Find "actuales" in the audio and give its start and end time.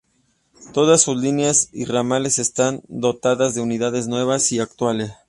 4.59-5.11